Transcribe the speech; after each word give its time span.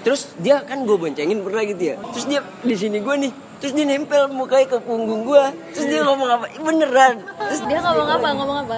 terus 0.00 0.32
dia 0.40 0.64
kan 0.64 0.82
gue 0.82 0.96
boncengin 0.96 1.44
pernah 1.44 1.62
gitu 1.62 1.82
ya 1.92 1.96
terus 2.12 2.24
dia 2.24 2.40
di 2.60 2.74
sini 2.74 2.98
gue 2.98 3.14
nih 3.20 3.32
terus 3.60 3.72
dia 3.72 3.84
nempel 3.84 4.32
mukanya 4.32 4.66
ke 4.66 4.78
punggung 4.80 5.22
gue 5.22 5.44
terus 5.76 5.86
dia 5.86 6.00
ngomong 6.02 6.28
apa 6.30 6.46
"Ih, 6.50 6.60
beneran 6.60 7.14
terus 7.36 7.60
Dia 7.68 7.78
ngomong 7.80 8.08
apa? 8.08 8.28
Ngomong 8.32 8.58
apa? 8.64 8.76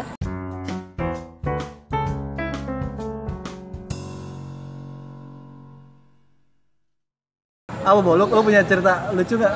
Apa 7.83 7.99
bolok? 7.99 8.31
Lo 8.31 8.41
punya 8.47 8.63
cerita 8.63 9.11
lucu 9.11 9.35
nggak? 9.35 9.54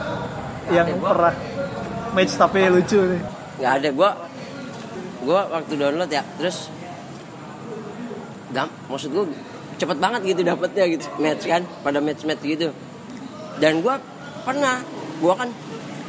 Yang 0.67 0.87
Ada, 0.91 0.99
pernah 0.99 1.35
match 2.11 2.33
tapi 2.35 2.59
lucu 2.67 2.99
nih. 2.99 3.23
nggak 3.57 3.73
ada 3.81 3.89
gue 3.89 4.11
gue 5.25 5.41
waktu 5.49 5.73
download 5.77 6.11
ya 6.11 6.21
terus 6.37 6.69
gam 8.53 8.69
maksud 8.89 9.09
gue 9.13 9.25
cepet 9.77 9.97
banget 10.01 10.21
gitu 10.25 10.41
dapetnya 10.43 10.85
gitu. 10.89 11.07
Match 11.21 11.45
kan 11.45 11.63
pada 11.85 12.01
match 12.01 12.25
match 12.25 12.43
gitu. 12.45 12.73
Dan 13.61 13.81
gue 13.81 13.95
pernah 14.45 14.81
gue 15.17 15.35
kan 15.37 15.49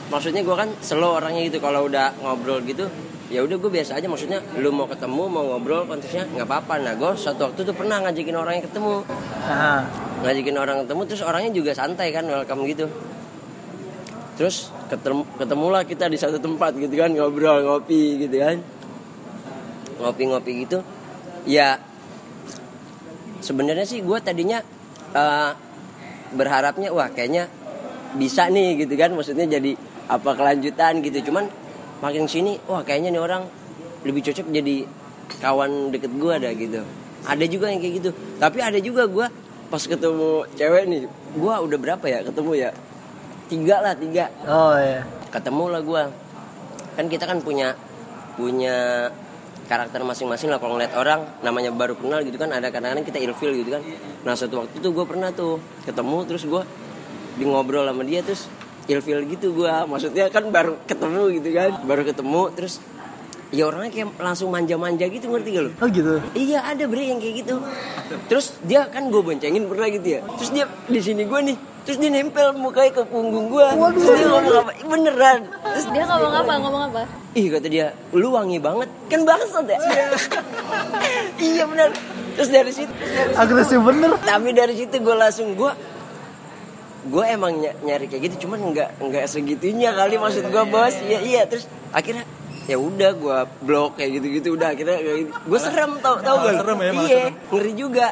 maksudnya 0.07 0.43
gue 0.43 0.55
kan 0.55 0.69
slow 0.79 1.19
orangnya 1.19 1.47
gitu. 1.47 1.59
Kalau 1.59 1.87
udah 1.87 2.15
ngobrol 2.23 2.63
gitu 2.63 2.87
ya 3.27 3.43
udah 3.43 3.59
gue 3.59 3.71
biasa 3.71 3.99
aja. 3.99 4.07
Maksudnya 4.07 4.39
lu 4.59 4.71
mau 4.71 4.87
ketemu 4.87 5.23
mau 5.27 5.43
ngobrol 5.55 5.83
konteksnya 5.83 6.27
nggak 6.31 6.47
apa-apa. 6.47 6.79
Nah 6.79 6.93
gue 6.95 7.11
suatu 7.19 7.51
waktu 7.51 7.59
tuh 7.67 7.75
pernah 7.75 7.99
ngajakin 8.03 8.35
orang 8.35 8.53
yang 8.59 8.65
ketemu. 8.65 8.93
Ngajakin 10.17 10.55
orang 10.57 10.77
ketemu 10.87 11.01
terus 11.07 11.21
orangnya 11.27 11.51
juga 11.51 11.71
santai 11.75 12.09
kan 12.15 12.23
welcome 12.27 12.63
gitu. 12.71 12.87
Terus 14.37 14.69
ketemu 14.87 15.27
ketemulah 15.35 15.83
kita 15.83 16.07
di 16.07 16.15
satu 16.15 16.39
tempat 16.39 16.77
gitu 16.79 16.95
kan 16.95 17.11
ngobrol 17.11 17.63
ngopi 17.67 18.27
gitu 18.27 18.37
kan. 18.39 18.57
Ngopi-ngopi 19.97 20.51
gitu. 20.63 20.85
Ya 21.49 21.81
sebenarnya 23.43 23.85
sih 23.85 23.99
gue 24.01 24.17
tadinya 24.21 24.59
eh, 25.13 25.51
berharapnya 26.33 26.91
wah 26.91 27.09
kayaknya 27.11 27.47
bisa 28.15 28.47
nih 28.49 28.85
gitu 28.85 28.93
kan. 28.97 29.13
Maksudnya 29.13 29.45
jadi 29.47 29.73
apa 30.07 30.33
kelanjutan 30.35 30.99
gitu. 31.03 31.31
Cuman 31.31 31.49
makin 32.03 32.29
sini 32.29 32.61
wah 32.69 32.85
kayaknya 32.85 33.15
nih 33.15 33.21
orang 33.21 33.43
lebih 34.05 34.21
cocok 34.31 34.47
jadi 34.53 34.85
kawan 35.41 35.91
deket 35.93 36.11
gue 36.15 36.31
ada 36.33 36.49
gitu. 36.53 36.81
Ada 37.27 37.45
juga 37.49 37.73
yang 37.73 37.81
kayak 37.83 37.95
gitu. 38.03 38.09
Tapi 38.39 38.59
ada 38.63 38.79
juga 38.79 39.09
gue 39.09 39.27
pas 39.67 39.83
ketemu 39.83 40.47
cewek 40.55 40.83
nih 40.87 41.01
gue 41.35 41.53
udah 41.53 41.77
berapa 41.79 42.05
ya 42.07 42.19
ketemu 42.23 42.51
ya? 42.55 42.69
Tiga 43.47 43.75
lah 43.79 43.93
tiga. 43.95 44.27
Oh 44.47 44.75
ya. 44.75 45.03
ketemu 45.27 45.63
lah 45.69 45.81
gue 45.83 46.03
kan 46.97 47.05
kita 47.05 47.29
kan 47.29 47.37
punya 47.43 47.77
punya 48.39 49.09
karakter 49.67 50.01
masing-masing 50.01 50.49
lah. 50.49 50.57
Kalau 50.57 50.79
ngeliat 50.79 50.95
orang 50.95 51.27
namanya 51.43 51.69
baru 51.75 51.93
kenal 51.99 52.23
gitu 52.23 52.39
kan 52.39 52.49
ada 52.55 52.71
kadang-kadang 52.71 53.05
kita 53.05 53.19
ilfil 53.21 53.51
gitu 53.53 53.75
kan. 53.75 53.83
Nah 54.23 54.33
suatu 54.33 54.65
waktu 54.65 54.79
tuh 54.79 54.91
gue 54.95 55.05
pernah 55.05 55.29
tuh 55.35 55.59
ketemu 55.83 56.17
terus 56.25 56.43
gue 56.47 56.63
di 57.37 57.45
ngobrol 57.45 57.85
sama 57.85 58.01
dia 58.01 58.25
terus 58.25 58.49
ilfil 58.87 59.19
gitu 59.27 59.53
gue 59.53 59.73
maksudnya 59.85 60.31
kan 60.31 60.47
baru 60.47 60.79
ketemu 60.87 61.23
gitu 61.37 61.49
kan 61.53 61.71
baru 61.83 62.01
ketemu 62.07 62.41
terus 62.55 62.79
ya 63.47 63.63
orangnya 63.65 63.89
kayak 63.89 64.07
langsung 64.17 64.49
manja-manja 64.49 65.07
gitu 65.07 65.27
ngerti 65.27 65.49
gak 65.51 65.63
lu 65.63 65.71
Oh 65.77 65.87
gitu. 65.87 66.19
Iya 66.33 66.59
ada 66.65 66.83
bre 66.83 67.03
yang 67.05 67.17
kayak 67.17 67.35
gitu. 67.41 67.55
Terus 68.27 68.59
dia 68.61 68.85
kan 68.87 69.07
gue 69.07 69.19
boncengin 69.19 69.65
pernah 69.65 69.87
gitu 69.87 70.07
ya. 70.07 70.19
Terus 70.35 70.49
dia 70.51 70.65
di 70.85 70.99
sini 70.99 71.23
gue 71.23 71.39
nih. 71.45 71.57
Terus 71.83 71.97
dia 71.97 72.11
nempel 72.11 72.51
mukanya 72.51 72.91
ke 72.91 73.03
punggung 73.07 73.47
gue. 73.47 73.63
Terus 73.95 74.11
dia 74.13 74.27
ngomong 74.27 74.55
apa? 74.59 74.71
"Ih, 74.75 74.85
Beneran. 74.85 75.39
Terus 75.47 75.85
Dia 75.87 76.03
ngomong 76.05 76.33
apa? 76.35 76.51
Ngomong 76.59 76.83
apa? 76.85 77.01
ih 77.31 77.47
kata 77.47 77.67
dia, 77.69 77.87
lu 78.11 78.33
wangi 78.33 78.57
banget. 78.57 78.89
Kan 79.07 79.21
bangsat 79.23 79.63
ya. 79.63 79.77
iya 81.39 81.63
bener. 81.71 81.95
Terus 82.35 82.49
dari 82.49 82.71
situ. 82.73 82.91
Agresif 83.33 83.79
bener. 83.79 84.11
Tapi 84.19 84.51
dari 84.51 84.75
situ 84.75 84.99
gue 84.99 85.15
langsung 85.15 85.55
gue 85.55 85.71
gue 87.07 87.23
emang 87.23 87.55
ny- 87.55 87.77
nyari 87.87 88.11
kayak 88.11 88.27
gitu 88.27 88.47
cuman 88.47 88.75
nggak 88.75 88.99
nggak 88.99 89.25
segitunya 89.31 89.95
kali 89.95 90.19
maksud 90.19 90.43
gue 90.43 90.63
bos 90.67 90.91
iya 91.07 91.23
iya 91.23 91.41
terus 91.47 91.63
akhirnya 91.95 92.27
ya 92.67 92.75
udah 92.75 93.11
gue 93.15 93.37
blok 93.63 93.95
kayak 93.95 94.19
gitu 94.19 94.27
gitu 94.29 94.47
udah 94.53 94.75
akhirnya 94.75 94.99
kayak 94.99 95.17
gitu. 95.23 95.31
gue 95.31 95.59
serem 95.59 95.91
tau 95.97 96.19
tau 96.19 96.35
Malah 96.35 96.45
gak 96.45 96.59
serem 96.59 96.77
ya, 96.77 96.91
malah 96.91 97.07
iya 97.07 97.17
serem. 97.23 97.33
ngeri 97.49 97.71
juga. 97.73 98.07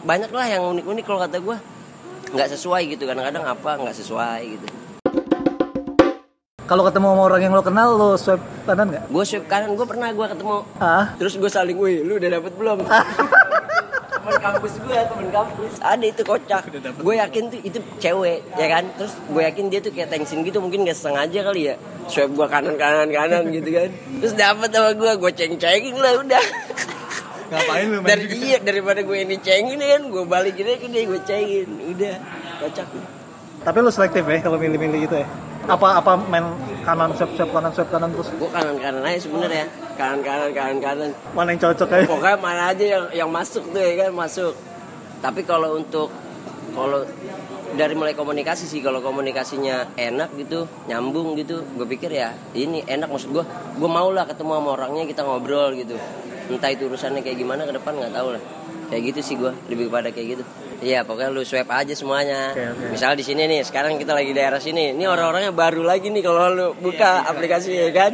Banyak 0.00 0.30
lah 0.30 0.46
yang 0.46 0.62
unik 0.70 0.84
unik 0.86 1.04
kalau 1.04 1.20
kata 1.20 1.36
gue 1.38 1.56
nggak 2.26 2.48
sesuai 2.52 2.82
gitu 2.88 3.02
kadang-kadang 3.04 3.44
apa 3.44 3.70
nggak 3.76 3.96
sesuai 3.96 4.40
gitu. 4.48 4.66
Kalau 6.62 6.82
ketemu 6.82 7.06
sama 7.08 7.22
orang 7.24 7.40
yang 7.40 7.54
lo 7.54 7.62
kenal, 7.62 7.94
lo 7.94 8.08
swipe 8.14 8.42
kanan 8.62 8.90
nggak? 8.90 9.04
gue 9.06 9.22
swipe 9.22 9.46
kanan 9.46 9.74
gue 9.74 9.86
pernah 9.86 10.10
gue 10.10 10.26
ketemu. 10.28 10.56
Ah, 10.78 11.14
terus 11.14 11.34
gue 11.34 11.46
saling 11.46 11.74
wih 11.74 12.02
lu 12.02 12.18
udah 12.18 12.30
dapet 12.32 12.52
belum 12.54 12.78
temen 14.26 14.42
kampus 14.42 14.72
gue 14.82 14.98
temen 14.98 15.28
kampus. 15.30 15.72
Ada 15.78 16.04
itu 16.10 16.22
kocak. 16.26 16.62
Gue 16.98 17.14
yakin 17.22 17.42
tuh 17.54 17.60
itu 17.62 17.78
cewek 18.02 18.38
ya 18.58 18.66
kan? 18.66 18.84
Terus 18.98 19.14
gue 19.30 19.42
yakin 19.46 19.64
dia 19.70 19.78
tuh 19.78 19.92
kayak 19.94 20.08
tensin 20.10 20.42
gitu 20.42 20.58
mungkin 20.58 20.82
gak 20.82 20.98
sengaja 20.98 21.46
kali 21.46 21.70
ya. 21.70 21.74
Swipe 22.10 22.34
gue 22.34 22.46
kanan 22.50 22.74
kanan 22.74 23.08
kanan 23.16 23.44
gitu 23.54 23.70
kan. 23.70 23.90
Terus 23.94 24.34
dapet 24.34 24.70
sama 24.74 24.90
gue 24.98 25.12
gue 25.14 25.30
ceng 25.38 25.54
cengin 25.54 25.94
lah 25.94 26.12
udah. 26.18 26.44
Ngapain 27.46 27.86
lo 27.86 28.02
dari 28.02 28.26
iya 28.42 28.58
daripada 28.58 29.06
gue 29.06 29.18
ini 29.22 29.38
cengin 29.38 29.78
kan? 29.78 30.02
Gue 30.10 30.24
balikin 30.26 30.66
aja 30.66 30.78
ke 30.82 30.86
dia 30.90 31.06
gue 31.06 31.20
cengin. 31.22 31.68
Udah. 31.94 32.16
Kocak. 32.66 32.88
Tapi 33.62 33.78
lo 33.78 33.90
selektif 33.94 34.26
ya 34.26 34.38
kalau 34.42 34.58
milih-milih 34.58 35.06
gitu 35.06 35.16
ya? 35.22 35.26
Apa 35.66 35.98
apa 35.98 36.14
main 36.30 36.46
kanan 36.86 37.10
swipe 37.18 37.34
swipe 37.34 37.50
kanan 37.50 37.74
swipe 37.74 37.90
kanan 37.90 38.14
terus? 38.14 38.30
gue 38.30 38.50
kanan 38.54 38.78
kanan 38.78 39.02
aja 39.02 39.18
sebenarnya. 39.18 39.66
Kanan 39.98 40.20
kanan 40.22 40.50
kanan 40.54 40.78
kanan. 40.78 41.10
Mana 41.34 41.50
yang 41.50 41.60
cocok 41.66 41.88
aja? 41.90 42.06
pokoknya 42.06 42.36
mana 42.38 42.62
aja 42.70 42.84
yang 42.86 43.04
yang 43.10 43.30
masuk 43.30 43.66
tuh 43.74 43.82
ya 43.82 44.06
kan 44.06 44.10
masuk. 44.14 44.54
Tapi 45.18 45.42
kalau 45.42 45.74
untuk 45.74 46.14
kalau 46.70 47.02
dari 47.74 47.98
mulai 47.98 48.14
komunikasi 48.14 48.70
sih 48.70 48.78
kalau 48.78 49.02
komunikasinya 49.02 49.98
enak 49.98 50.38
gitu 50.38 50.70
nyambung 50.86 51.34
gitu 51.34 51.66
gue 51.74 51.86
pikir 51.88 52.14
ya 52.14 52.32
ini 52.54 52.86
enak 52.86 53.10
maksud 53.10 53.34
gue 53.34 53.44
gue 53.76 53.90
mau 53.90 54.08
lah 54.14 54.24
ketemu 54.24 54.62
sama 54.62 54.70
orangnya 54.78 55.04
kita 55.10 55.26
ngobrol 55.26 55.74
gitu. 55.74 55.98
Entah 56.46 56.70
itu 56.70 56.86
urusannya 56.86 57.26
kayak 57.26 57.42
gimana 57.42 57.66
ke 57.66 57.74
depan 57.74 57.98
nggak 57.98 58.14
tahu 58.14 58.38
lah 58.38 58.42
kayak 58.86 59.02
gitu 59.12 59.20
sih 59.22 59.34
gue 59.34 59.52
lebih 59.70 59.90
kepada 59.90 60.08
kayak 60.14 60.26
gitu. 60.38 60.44
Iya 60.84 61.02
pokoknya 61.08 61.30
lu 61.32 61.42
swipe 61.42 61.72
aja 61.72 61.94
semuanya. 61.96 62.52
Oke, 62.52 62.64
oke. 62.68 62.84
misal 62.92 63.16
di 63.16 63.24
sini 63.24 63.48
nih 63.48 63.64
sekarang 63.64 63.96
kita 63.96 64.12
lagi 64.12 64.30
daerah 64.36 64.60
sini. 64.60 64.92
Ini 64.92 65.04
orang-orangnya 65.08 65.52
baru 65.56 65.82
lagi 65.82 66.12
nih 66.12 66.22
kalau 66.22 66.52
lu 66.52 66.66
buka 66.78 67.24
aplikasi 67.26 67.72
ya 67.74 67.90
kan? 67.90 68.12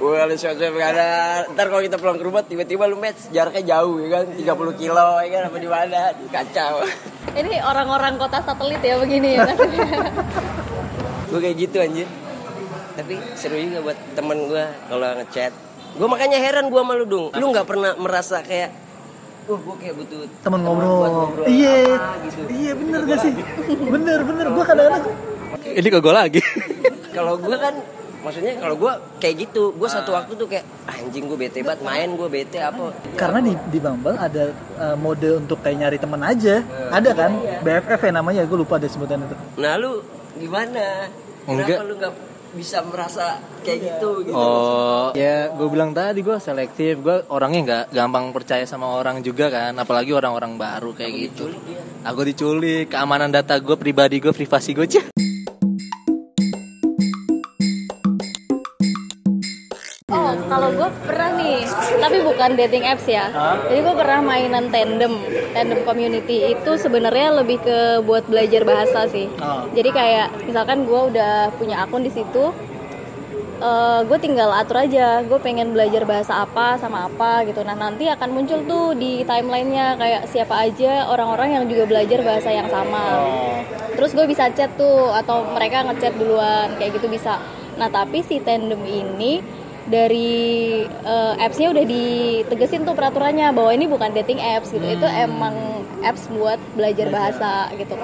Wah 0.00 0.24
lu 0.24 0.34
swipe 0.36 0.56
swipe 0.56 0.80
kanan 0.80 1.52
Ntar 1.54 1.66
kalau 1.68 1.82
kita 1.84 1.96
pulang 2.00 2.16
ke 2.16 2.24
rumah 2.24 2.42
tiba-tiba 2.44 2.88
lu 2.88 2.96
match 2.96 3.30
jaraknya 3.30 3.76
jauh 3.76 4.00
ya 4.02 4.08
kan? 4.20 4.24
30 4.32 4.80
kilo 4.80 5.08
ya 5.22 5.28
kan? 5.28 5.42
Apa 5.48 5.56
di 5.60 5.68
mana? 5.70 6.00
Kacau. 6.28 6.74
Ini 7.40 7.52
orang-orang 7.62 8.18
kota 8.18 8.42
satelit 8.42 8.82
ya 8.82 8.98
begini 8.98 9.38
ya 9.38 9.46
gue 11.30 11.38
kayak 11.38 11.56
gitu 11.62 11.78
anjir. 11.78 12.08
Tapi 12.98 13.14
seru 13.38 13.54
juga 13.54 13.86
buat 13.86 13.98
temen 14.18 14.50
gue 14.50 14.64
kalau 14.90 15.08
ngechat. 15.22 15.52
Gue 15.94 16.08
makanya 16.10 16.38
heran 16.42 16.66
gue 16.74 16.80
sama 16.82 16.98
lu 16.98 17.06
dong 17.06 17.26
lu 17.38 17.44
nggak 17.54 17.66
pernah 17.66 17.94
merasa 17.94 18.42
kayak 18.42 18.89
wah 19.42 19.58
gue 19.58 19.74
kayak 19.76 19.94
butuh 19.96 20.18
Temen 20.40 20.60
buat 20.60 20.76
ngobrol. 21.10 21.44
Iya. 21.46 21.76
apa 21.92 22.16
gitu 22.22 22.40
Iya 22.48 22.72
bener 22.74 23.00
gak 23.04 23.18
sih? 23.20 23.32
Bener 23.86 24.18
bener. 24.22 24.46
Gue 24.50 24.64
kadang-kadang 24.64 25.04
Ini 25.62 25.88
ke 25.88 25.98
gue 25.98 26.14
lagi. 26.14 26.40
kalau 27.16 27.34
gue 27.36 27.56
kan 27.56 27.74
maksudnya 28.20 28.52
kalau 28.54 28.76
gue 28.76 28.92
kayak 29.16 29.36
gitu 29.40 29.72
gue 29.72 29.88
satu 29.88 30.12
waktu 30.12 30.32
tuh 30.34 30.44
kayak 30.44 30.60
"Ah, 30.84 30.92
anjing 30.94 31.24
gue 31.24 31.38
bete 31.38 31.64
banget 31.64 31.80
main 31.80 32.12
gue 32.12 32.28
bete 32.28 32.60
apa 32.60 32.92
karena 33.16 33.40
di 33.40 33.56
di 33.66 33.78
Bumble 33.80 34.12
ada 34.12 34.52
uh, 34.76 34.92
mode 34.94 35.40
untuk 35.40 35.58
kayak 35.58 35.76
nyari 35.78 35.96
temen 35.96 36.20
aja. 36.20 36.60
Ada 36.90 37.10
kan? 37.10 37.32
BFF 37.60 38.00
ya 38.02 38.12
namanya. 38.12 38.44
Gue 38.44 38.60
lupa 38.60 38.76
deh 38.76 38.86
sebutan 38.86 39.20
itu. 39.20 39.36
nah 39.56 39.74
lu 39.74 40.04
gimana 40.36 41.08
Enggak. 41.44 41.66
kenapa 41.72 41.82
lu 41.82 41.94
nggak 41.96 42.12
bisa 42.50 42.82
merasa 42.82 43.38
kayak 43.62 43.78
gitu 43.78 44.26
gitu 44.26 44.34
Oh, 44.34 45.14
ya 45.14 45.52
gue 45.54 45.68
bilang 45.70 45.94
tadi 45.94 46.24
gue 46.24 46.36
selektif. 46.42 46.98
Gue 46.98 47.22
orangnya 47.30 47.60
nggak 47.62 47.84
gampang 47.94 48.34
percaya 48.34 48.66
sama 48.66 48.90
orang 48.90 49.22
juga 49.22 49.52
kan. 49.52 49.76
Apalagi 49.78 50.10
orang-orang 50.10 50.58
baru 50.58 50.90
kayak 50.96 51.12
gitu. 51.30 51.46
Aku 52.02 52.26
diculik, 52.26 52.90
keamanan 52.90 53.30
data 53.30 53.54
gue 53.60 53.76
pribadi 53.78 54.18
gue, 54.18 54.32
privasi 54.34 54.74
gue 54.74 54.86
cah. 54.88 55.06
Gue 60.74 60.88
pernah 61.06 61.30
nih, 61.36 61.66
tapi 62.00 62.16
bukan 62.22 62.58
dating 62.58 62.84
apps 62.86 63.06
ya. 63.06 63.30
Jadi 63.66 63.80
gue 63.82 63.94
pernah 63.94 64.20
mainan 64.22 64.70
tandem, 64.70 65.20
tandem 65.54 65.80
community 65.82 66.54
itu 66.54 66.70
sebenarnya 66.78 67.42
lebih 67.42 67.58
ke 67.62 68.04
buat 68.06 68.26
belajar 68.26 68.62
bahasa 68.66 69.06
sih. 69.10 69.26
Oh. 69.38 69.66
Jadi 69.74 69.90
kayak 69.90 70.46
misalkan 70.46 70.88
gue 70.88 71.00
udah 71.14 71.54
punya 71.58 71.82
akun 71.82 72.02
di 72.02 72.12
situ, 72.14 72.54
gue 74.08 74.18
tinggal 74.24 74.48
atur 74.56 74.80
aja. 74.80 75.20
Gue 75.26 75.36
pengen 75.36 75.76
belajar 75.76 76.08
bahasa 76.08 76.44
apa 76.44 76.80
sama 76.80 77.12
apa 77.12 77.44
gitu. 77.44 77.60
Nah 77.60 77.76
nanti 77.76 78.08
akan 78.08 78.32
muncul 78.32 78.64
tuh 78.64 78.96
di 78.96 79.20
timelinenya 79.28 80.00
kayak 80.00 80.22
siapa 80.32 80.64
aja 80.64 81.12
orang-orang 81.12 81.60
yang 81.60 81.64
juga 81.68 81.84
belajar 81.84 82.24
bahasa 82.24 82.48
yang 82.48 82.72
sama. 82.72 83.20
Terus 83.94 84.16
gue 84.16 84.24
bisa 84.24 84.48
chat 84.56 84.72
tuh 84.80 85.12
atau 85.12 85.44
mereka 85.52 85.84
ngechat 85.84 86.16
duluan 86.16 86.72
kayak 86.80 86.96
gitu 86.96 87.12
bisa. 87.12 87.36
Nah 87.76 87.92
tapi 87.92 88.24
si 88.24 88.40
tandem 88.40 88.80
ini 88.88 89.44
dari 89.88 90.82
eh, 90.84 91.34
appsnya 91.40 91.72
udah 91.72 91.84
ditegesin 91.86 92.84
tuh 92.84 92.92
peraturannya 92.92 93.48
bahwa 93.54 93.70
ini 93.72 93.86
bukan 93.88 94.12
dating 94.12 94.42
apps 94.42 94.74
gitu. 94.74 94.84
Itu 94.84 95.06
emang 95.06 95.86
apps 96.04 96.28
buat 96.28 96.60
belajar 96.76 97.08
bahasa 97.08 97.72
gitu. 97.76 97.96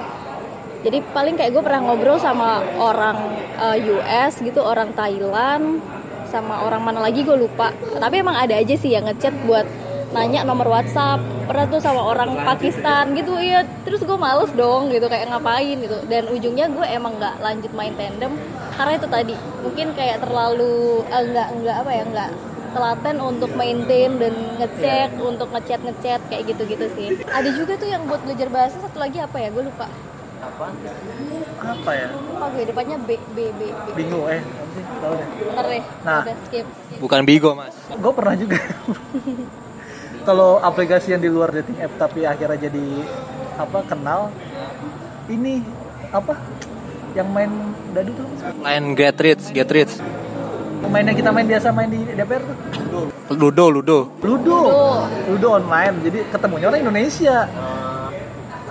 Jadi 0.85 1.03
paling 1.11 1.35
kayak 1.35 1.51
gue 1.57 1.63
pernah 1.65 1.81
ngobrol 1.83 2.17
sama 2.17 2.63
orang 2.77 3.17
eh, 3.59 3.91
US 3.93 4.41
gitu 4.41 4.61
orang 4.63 4.93
Thailand 4.97 5.81
sama 6.27 6.63
orang 6.63 6.83
mana 6.83 6.99
lagi 7.03 7.23
gue 7.23 7.37
lupa. 7.37 7.71
Tapi 7.75 8.23
emang 8.23 8.35
ada 8.35 8.55
aja 8.57 8.75
sih 8.75 8.93
yang 8.93 9.07
ngechat 9.07 9.33
buat 9.47 9.67
nanya 10.15 10.43
nomor 10.47 10.67
WhatsApp. 10.71 11.19
Pernah 11.47 11.65
tuh 11.71 11.79
sama 11.79 12.03
orang 12.03 12.35
Pakistan 12.43 13.15
gitu 13.15 13.39
iya. 13.39 13.63
Terus 13.87 14.03
gue 14.03 14.17
males 14.19 14.51
dong 14.55 14.91
gitu 14.91 15.07
kayak 15.07 15.31
ngapain 15.31 15.79
gitu. 15.79 15.97
Dan 16.07 16.27
ujungnya 16.31 16.67
gue 16.71 16.85
emang 16.87 17.15
nggak 17.15 17.39
lanjut 17.39 17.71
main 17.73 17.95
tandem 17.95 18.35
karena 18.77 18.93
itu 18.93 19.07
tadi 19.09 19.33
mungkin 19.67 19.91
kayak 19.93 20.23
terlalu 20.23 21.03
eh, 21.05 21.23
nggak 21.27 21.47
nggak 21.59 21.75
apa 21.83 21.91
ya 21.91 22.03
nggak 22.07 22.29
telaten 22.67 23.17
untuk 23.19 23.51
maintain 23.51 24.11
dan 24.15 24.33
ngecek 24.59 25.09
untuk 25.19 25.49
ngechat 25.51 25.81
ngechat 25.83 26.21
kayak 26.29 26.43
gitu 26.55 26.63
gitu 26.67 26.85
sih. 26.95 27.07
Ada 27.27 27.49
juga 27.51 27.73
tuh 27.75 27.89
yang 27.89 28.07
buat 28.07 28.23
belajar 28.23 28.47
bahasa 28.47 28.79
satu 28.79 28.97
lagi 29.01 29.17
apa 29.19 29.37
ya? 29.39 29.49
Gue 29.51 29.65
lupa. 29.65 29.87
Apa? 31.57 31.91
Ya? 31.97 32.07
Apa 32.13 32.45
gue 32.53 32.63
depannya 32.69 32.97
B 33.01 33.17
B 33.33 33.49
B 33.57 33.61
B. 33.73 33.89
Bingung 33.97 34.29
eh 34.29 34.39
apa 34.39 34.71
sih? 34.71 34.83
Tahu 35.01 35.13
deh. 35.15 35.27
Ntar 35.51 35.65
deh 35.65 35.83
Nah. 36.05 36.21
udah 36.23 36.37
skip. 36.45 36.65
Bukan 37.01 37.21
Bigo, 37.25 37.51
Mas. 37.57 37.73
gue 37.89 38.13
pernah 38.13 38.35
juga. 38.37 38.59
Kalau 40.21 40.59
aplikasi 40.59 41.15
yang 41.15 41.23
di 41.23 41.31
luar 41.31 41.49
dating 41.55 41.79
app 41.81 41.97
tapi 41.97 42.27
akhirnya 42.27 42.67
jadi 42.67 42.85
apa 43.57 43.79
kenal 43.87 44.29
ini 45.27 45.63
apa 46.11 46.35
yang 47.15 47.27
main 47.31 47.51
dadu 47.95 48.11
tuh? 48.15 48.25
Lain 48.63 48.83
Get 48.97 49.17
Rich, 49.19 49.43
Get 49.53 49.69
Rich. 49.71 49.93
main 50.87 51.03
yang 51.03 51.17
kita 51.19 51.29
main 51.35 51.43
biasa 51.43 51.67
main 51.75 51.89
di 51.91 51.99
DPR 52.15 52.41
tuh. 52.47 52.55
Ludo, 53.35 53.65
Ludo. 53.67 53.99
Ludo. 54.23 54.59
Ludo. 55.27 55.47
Online. 55.59 55.95
Jadi 56.05 56.19
ketemunya 56.31 56.71
orang 56.71 56.81
Indonesia. 56.85 57.43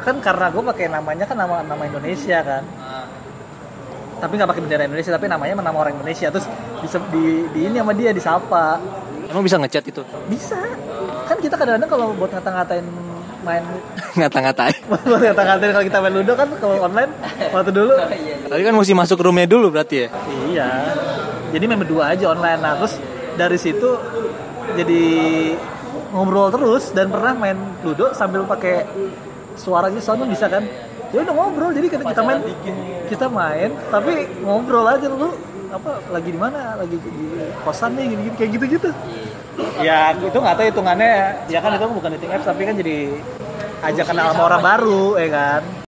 Kan 0.00 0.16
karena 0.22 0.46
gue 0.48 0.62
pakai 0.64 0.86
namanya 0.88 1.24
kan 1.26 1.36
nama 1.36 1.60
nama 1.66 1.82
Indonesia 1.84 2.38
kan. 2.40 2.62
Tapi 4.16 4.32
nggak 4.32 4.48
pakai 4.48 4.62
bendera 4.64 4.82
Indonesia 4.88 5.12
tapi 5.12 5.26
namanya 5.28 5.60
nama 5.60 5.76
orang 5.76 5.92
Indonesia. 6.00 6.32
Terus 6.32 6.46
di, 6.80 6.88
di, 7.12 7.24
di 7.52 7.60
ini 7.68 7.76
sama 7.76 7.92
dia 7.92 8.10
disapa. 8.16 8.80
Emang 9.28 9.42
bisa 9.44 9.58
ngechat 9.60 9.84
itu? 9.84 10.00
bisa. 10.30 10.56
Kan 11.26 11.36
kita 11.42 11.58
kadang-kadang 11.58 11.90
kalau 11.90 12.14
buat 12.14 12.30
ngata-ngatain 12.30 12.86
main 13.46 13.62
Ngata-ngatain. 14.18 14.74
buat 15.06 15.22
ngata-ngatain 15.22 15.70
kalau 15.70 15.86
kita 15.86 15.98
main 16.02 16.14
ludo 16.18 16.32
kan 16.34 16.48
kalau 16.58 16.76
online 16.82 17.10
waktu 17.54 17.70
dulu. 17.70 17.94
Tapi 18.50 18.62
kan 18.66 18.74
mesti 18.74 18.92
masuk 18.98 19.22
roomnya 19.22 19.46
dulu 19.46 19.70
berarti 19.70 19.96
ya? 20.02 20.08
iya. 20.50 20.68
Jadi 21.54 21.64
main 21.70 21.78
berdua 21.78 22.10
aja 22.18 22.34
online. 22.34 22.58
Nah 22.58 22.72
terus 22.82 22.98
dari 23.38 23.58
situ 23.60 23.88
jadi 24.74 25.04
ngobrol 26.10 26.50
terus 26.50 26.90
dan 26.90 27.06
pernah 27.14 27.32
main 27.38 27.58
ludo 27.86 28.10
sambil 28.10 28.42
pakai 28.42 28.82
suara 29.54 29.86
gitu 29.94 30.02
soalnya 30.02 30.26
bisa 30.26 30.50
kan. 30.50 30.66
Ya 31.14 31.22
udah 31.22 31.34
ngobrol 31.38 31.70
jadi 31.70 31.86
kita 31.86 32.02
kita 32.02 32.22
main 32.26 32.42
kita 33.06 33.26
main 33.30 33.70
tapi 33.94 34.26
ngobrol 34.42 34.90
aja 34.90 35.06
lu 35.06 35.30
apa 35.70 36.02
lagi 36.10 36.34
di 36.34 36.38
mana? 36.40 36.74
Lagi 36.82 36.98
di 36.98 37.26
kosan 37.62 37.94
nih 37.94 38.04
gini, 38.10 38.22
gini 38.26 38.36
kayak 38.36 38.50
gitu 38.58 38.64
gitu 38.80 38.90
ya 39.80 40.12
itu 40.16 40.38
nggak 40.38 40.56
tahu 40.56 40.66
hitungannya. 40.68 41.12
Ya 41.48 41.58
kan 41.62 41.70
itu 41.76 41.86
bukan 41.86 42.10
dating 42.18 42.30
apps 42.34 42.46
tapi 42.46 42.62
kan 42.66 42.74
jadi 42.76 42.96
ajak 43.86 44.04
kenal 44.08 44.32
sama 44.32 44.42
orang 44.50 44.62
baru 44.64 45.04
ya 45.20 45.28
kan 45.30 45.85